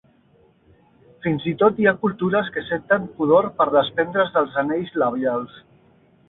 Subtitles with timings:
[1.25, 5.61] Fins i tot hi ha cultures que senten pudor per desprendre's dels anells labials.